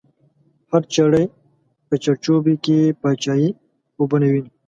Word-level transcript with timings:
هر 0.71 0.83
چړی 0.95 1.25
په 1.87 1.95
چړ 2.03 2.15
چوبی 2.25 2.55
کی، 2.63 2.77
پاچایی 3.01 3.49
خوبونه 3.95 4.25
وینی 4.29 4.51